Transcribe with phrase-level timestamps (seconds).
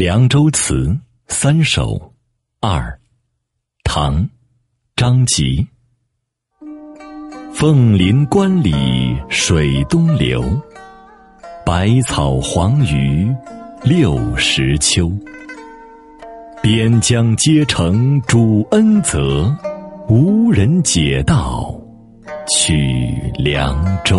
[0.00, 0.86] 凉州词》
[1.28, 2.14] 三首
[2.58, 2.98] 二，
[3.84, 4.26] 唐，
[4.96, 5.68] 张籍。
[7.52, 10.42] 凤林关里水东流，
[11.66, 13.30] 百草黄于
[13.82, 15.12] 六时秋。
[16.62, 19.54] 边疆皆承主恩泽，
[20.08, 21.78] 无人解道
[22.48, 24.18] 去凉州。